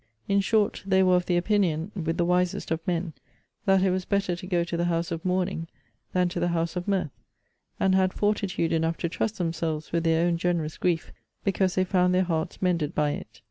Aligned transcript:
In 0.27 0.39
short, 0.39 0.81
they 0.83 1.03
were 1.03 1.15
of 1.15 1.27
the 1.27 1.37
opinion, 1.37 1.91
with 1.95 2.17
the 2.17 2.25
wisest 2.25 2.71
of 2.71 2.79
men, 2.87 3.13
that 3.65 3.83
it 3.83 3.91
was 3.91 4.03
better 4.03 4.35
to 4.35 4.47
go 4.47 4.63
to 4.63 4.75
the 4.75 4.85
house 4.85 5.11
of 5.11 5.23
mourning, 5.23 5.67
than 6.11 6.27
to 6.29 6.39
the 6.39 6.47
house 6.47 6.75
of 6.75 6.87
mirth; 6.87 7.11
and 7.79 7.93
had 7.93 8.11
fortitude 8.11 8.73
enough 8.73 8.97
to 8.97 9.09
trust 9.09 9.37
themselves 9.37 9.91
with 9.91 10.03
their 10.03 10.25
own 10.25 10.37
generous 10.37 10.79
grief, 10.79 11.11
because 11.43 11.75
they 11.75 11.83
found 11.83 12.15
their 12.15 12.23
hearts 12.23 12.63
mended 12.63 12.95
by 12.95 13.11
it. 13.11 13.39